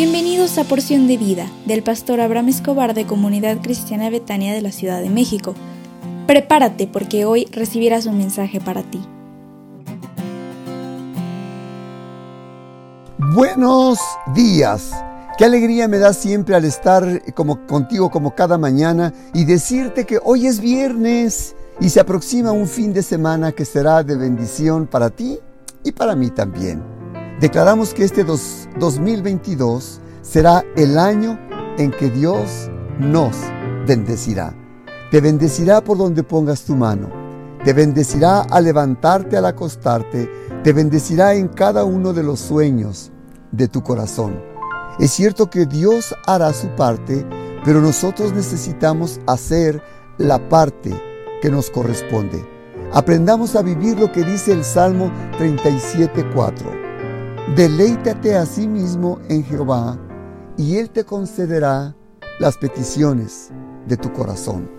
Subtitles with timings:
[0.00, 4.70] Bienvenidos a Porción de Vida del pastor Abraham Escobar de Comunidad Cristiana Betania de la
[4.70, 5.56] Ciudad de México.
[6.28, 9.00] Prepárate porque hoy recibirás un mensaje para ti.
[13.34, 13.98] Buenos
[14.36, 14.92] días.
[15.36, 20.20] Qué alegría me da siempre al estar como contigo como cada mañana y decirte que
[20.22, 25.10] hoy es viernes y se aproxima un fin de semana que será de bendición para
[25.10, 25.40] ti
[25.82, 26.97] y para mí también.
[27.40, 31.38] Declaramos que este 2022 será el año
[31.78, 33.36] en que Dios nos
[33.86, 34.52] bendecirá.
[35.12, 37.08] Te bendecirá por donde pongas tu mano.
[37.64, 40.28] Te bendecirá al levantarte, al acostarte.
[40.64, 43.12] Te bendecirá en cada uno de los sueños
[43.52, 44.42] de tu corazón.
[44.98, 47.24] Es cierto que Dios hará su parte,
[47.64, 49.80] pero nosotros necesitamos hacer
[50.18, 50.90] la parte
[51.40, 52.44] que nos corresponde.
[52.92, 56.87] Aprendamos a vivir lo que dice el Salmo 37.4.
[57.56, 59.98] Deleítate a sí mismo en Jehová,
[60.56, 61.96] y Él te concederá
[62.38, 63.48] las peticiones
[63.86, 64.70] de tu corazón.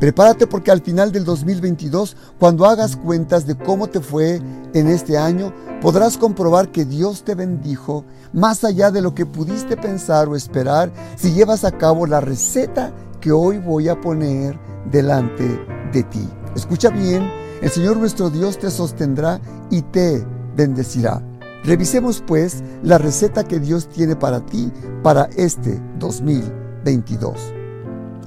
[0.00, 4.40] Prepárate porque al final del 2022, cuando hagas cuentas de cómo te fue
[4.74, 9.76] en este año, podrás comprobar que Dios te bendijo más allá de lo que pudiste
[9.76, 14.58] pensar o esperar si llevas a cabo la receta que hoy voy a poner
[14.90, 15.46] delante
[15.92, 16.28] de ti.
[16.56, 17.30] Escucha bien,
[17.62, 21.29] el Señor nuestro Dios te sostendrá y te bendecirá.
[21.64, 24.72] Revisemos pues la receta que Dios tiene para ti
[25.02, 27.54] para este 2022.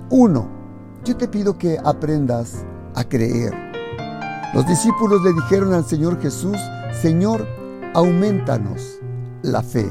[0.09, 0.63] 1
[1.03, 2.63] yo te pido que aprendas
[2.95, 3.53] a creer.
[4.53, 6.57] Los discípulos le dijeron al Señor Jesús,
[7.01, 7.45] Señor,
[7.93, 8.99] aumentanos
[9.41, 9.85] la fe.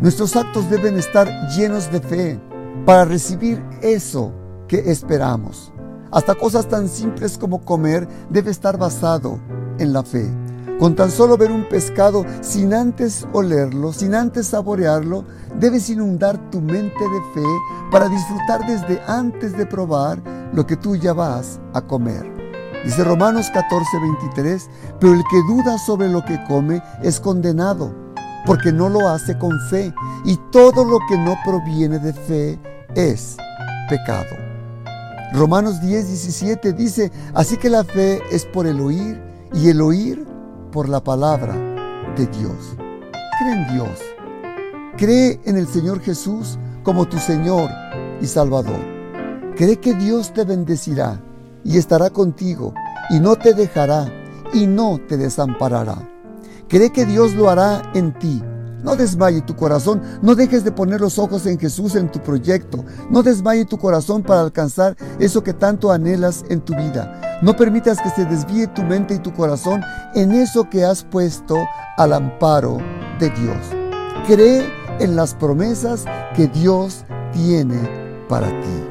[0.00, 2.40] Nuestros actos deben estar llenos de fe
[2.86, 4.32] para recibir eso
[4.66, 5.72] que esperamos.
[6.10, 9.38] Hasta cosas tan simples como comer debe estar basado
[9.78, 10.26] en la fe.
[10.80, 15.26] Con tan solo ver un pescado sin antes olerlo, sin antes saborearlo,
[15.58, 17.46] debes inundar tu mente de fe
[17.90, 20.22] para disfrutar desde antes de probar
[20.54, 22.24] lo que tú ya vas a comer.
[22.82, 27.94] Dice Romanos 14, 23, pero el que duda sobre lo que come es condenado,
[28.46, 29.92] porque no lo hace con fe,
[30.24, 32.58] y todo lo que no proviene de fe
[32.94, 33.36] es
[33.90, 34.34] pecado.
[35.34, 39.20] Romanos 10, 17 dice, así que la fe es por el oír,
[39.52, 40.29] y el oír
[40.70, 41.54] por la palabra
[42.16, 42.76] de Dios.
[43.38, 43.98] Cree en Dios.
[44.96, 47.70] Cree en el Señor Jesús como tu Señor
[48.20, 48.80] y Salvador.
[49.56, 51.20] Cree que Dios te bendecirá
[51.64, 52.72] y estará contigo
[53.10, 54.10] y no te dejará
[54.52, 56.08] y no te desamparará.
[56.68, 58.42] Cree que Dios lo hará en ti.
[58.82, 62.84] No desmaye tu corazón, no dejes de poner los ojos en Jesús en tu proyecto.
[63.10, 67.29] No desmaye tu corazón para alcanzar eso que tanto anhelas en tu vida.
[67.42, 69.82] No permitas que se desvíe tu mente y tu corazón
[70.14, 71.56] en eso que has puesto
[71.96, 72.78] al amparo
[73.18, 73.56] de Dios.
[74.26, 76.04] Cree en las promesas
[76.36, 77.78] que Dios tiene
[78.28, 78.84] para ti.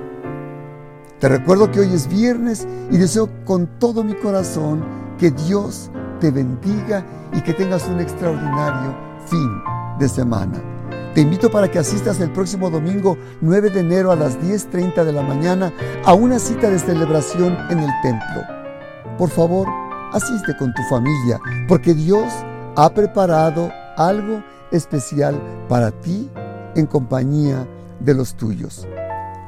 [1.20, 4.84] Te recuerdo que hoy es viernes y deseo con todo mi corazón
[5.20, 8.96] que Dios te bendiga y que tengas un extraordinario
[9.28, 9.62] fin
[10.00, 10.79] de semana.
[11.14, 15.12] Te invito para que asistas el próximo domingo 9 de enero a las 10.30 de
[15.12, 15.74] la mañana
[16.06, 18.44] a una cita de celebración en el templo.
[19.18, 19.68] Por favor,
[20.14, 22.32] asiste con tu familia, porque Dios
[22.76, 26.30] ha preparado algo especial para ti
[26.76, 27.68] en compañía
[28.00, 28.88] de los tuyos.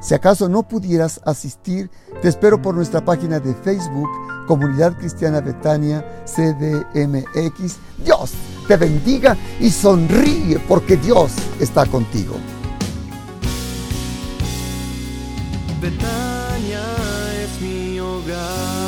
[0.01, 1.91] Si acaso no pudieras asistir,
[2.23, 4.09] te espero por nuestra página de Facebook,
[4.47, 7.77] Comunidad Cristiana Betania CDMX.
[8.03, 8.33] Dios
[8.71, 12.37] te bendiga y sonríe porque Dios está contigo.
[15.81, 16.81] Betania
[17.43, 18.80] es mi hogar.